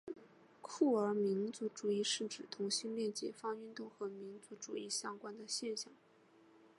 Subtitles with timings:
[0.63, 5.93] 酷儿民族主义是指同性恋解放运动和民族主义相关的现象。